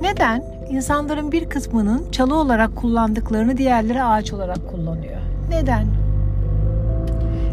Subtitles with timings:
[0.00, 0.42] Neden?
[0.70, 5.20] İnsanların bir kısmının çalı olarak kullandıklarını diğerleri ağaç olarak kullanıyor.
[5.50, 5.86] Neden?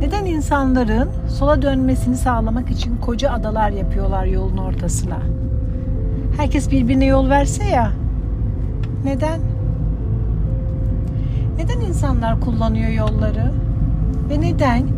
[0.00, 5.18] Neden insanların sola dönmesini sağlamak için koca adalar yapıyorlar yolun ortasına?
[6.36, 7.92] Herkes birbirine yol verse ya.
[9.04, 9.40] Neden?
[11.58, 13.52] Neden insanlar kullanıyor yolları?
[14.30, 14.88] Ve neden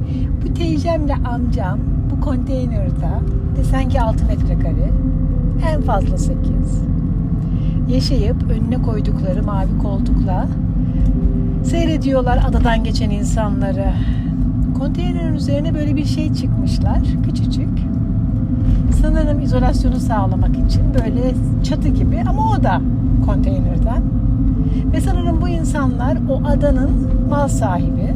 [0.44, 1.78] bu teyzemle amcam
[2.24, 3.10] bu konteynerde
[3.56, 4.90] desen ki 6 metrekare
[5.72, 6.46] en fazla 8
[7.88, 10.46] yaşayıp önüne koydukları mavi koltukla
[11.64, 13.92] seyrediyorlar adadan geçen insanları.
[14.78, 16.98] Konteynerin üzerine böyle bir şey çıkmışlar.
[17.24, 17.78] Küçücük.
[19.02, 21.34] Sanırım izolasyonu sağlamak için böyle
[21.64, 22.80] çatı gibi ama o da
[23.26, 24.02] konteynerden.
[24.92, 26.90] Ve sanırım bu insanlar o adanın
[27.30, 28.14] mal sahibi.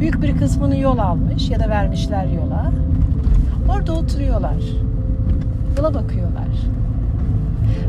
[0.00, 2.72] Büyük bir kısmını yol almış ya da vermişler yola.
[3.68, 4.56] Orada oturuyorlar.
[5.78, 6.48] Yola bakıyorlar.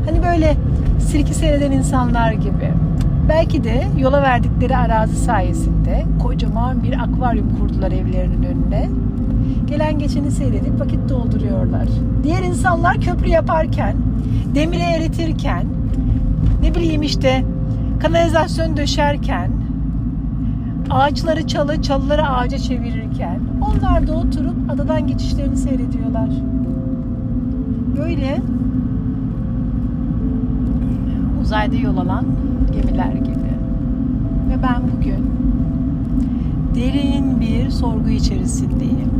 [0.06, 0.56] Hani böyle
[0.98, 2.72] sirki seyreden insanlar gibi.
[3.28, 8.88] Belki de yola verdikleri arazi sayesinde kocaman bir akvaryum kurdular evlerinin önüne.
[9.66, 11.88] Gelen geçeni seyredip vakit dolduruyorlar.
[12.22, 13.96] Diğer insanlar köprü yaparken,
[14.54, 15.64] demiri eritirken,
[16.62, 17.44] ne bileyim işte
[18.00, 19.50] kanalizasyon döşerken,
[20.90, 26.28] ağaçları çalı, çalıları ağaca çevirirken onlar da oturup adadan geçişlerini seyrediyorlar.
[27.96, 28.40] Böyle
[31.42, 32.24] uzayda yol alan
[32.72, 33.50] gemiler gibi.
[34.48, 35.30] Ve ben bugün
[36.74, 39.10] derin bir sorgu içerisindeyim.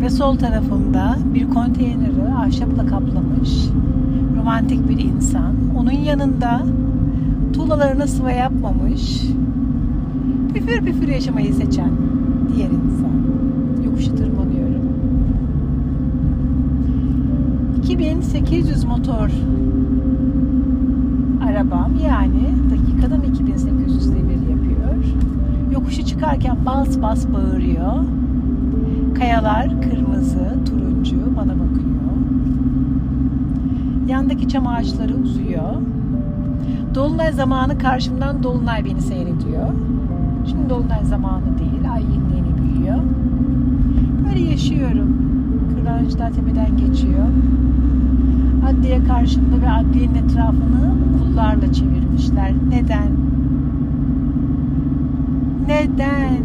[0.00, 3.68] Ve sol tarafımda bir konteyneri ahşapla kaplamış
[4.36, 5.52] romantik bir insan.
[5.78, 6.62] Onun yanında
[7.52, 9.22] tuğlalarına sıva yapmamış
[10.66, 11.90] püfür püfür yaşamayı seçen
[12.54, 13.14] diğer insan.
[13.84, 14.82] Yokuşu tırmanıyorum.
[17.78, 19.30] 2800 motor
[21.48, 25.04] arabam yani dakikadan 2800 devir yapıyor.
[25.72, 28.04] Yokuşu çıkarken bas bas bağırıyor.
[29.18, 31.84] Kayalar kırmızı, turuncu bana bakıyor.
[34.08, 35.74] Yandaki çam ağaçları uzuyor.
[36.94, 39.68] Dolunay zamanı karşımdan Dolunay beni seyrediyor.
[40.46, 42.98] Şimdi Dolunay zamanı değil, ay yeni yeni büyüyor.
[44.26, 45.16] Böyle yaşıyorum.
[45.74, 47.26] Kırlangıçlar tepeden geçiyor.
[48.68, 52.52] Adliye karşımda ve adliyenin etrafını kullarla çevirmişler.
[52.68, 53.08] Neden?
[55.68, 56.42] Neden?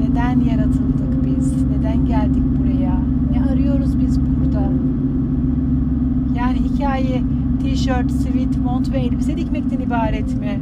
[0.00, 1.54] Neden yaratıldık biz?
[1.78, 3.00] Neden geldik buraya?
[3.32, 4.68] Ne arıyoruz biz burada?
[6.36, 7.22] Yani hikaye
[7.62, 10.60] tişört, sivit, mont ve elbise dikmekten ibaret mi?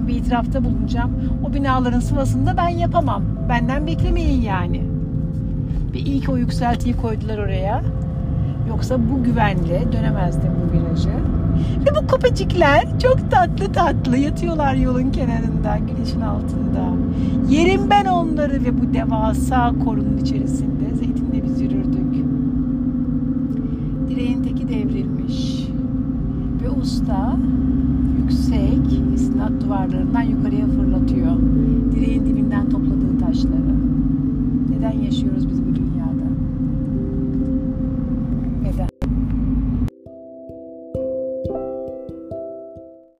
[0.00, 1.10] Ama bir itirafta bulunacağım.
[1.44, 3.22] O binaların sıvasını da ben yapamam.
[3.48, 4.82] Benden beklemeyin yani.
[5.94, 7.82] Ve iyi ki o yükseltiyi koydular oraya.
[8.68, 11.08] Yoksa bu güvenle dönemezdim bu virajı.
[11.80, 16.84] Ve bu kopacıklar çok tatlı tatlı yatıyorlar yolun kenarında, güneşin altında.
[17.48, 22.24] Yerim ben onları ve bu devasa korunun içerisinde zeytinle biz yürürdük.
[24.08, 25.68] Direğin teki devrilmiş.
[26.62, 27.36] Ve usta
[28.50, 31.36] yüksek istinat duvarlarından yukarıya fırlatıyor.
[31.94, 33.74] Direğin dibinden topladığı taşları.
[34.70, 35.74] Neden yaşıyoruz biz bu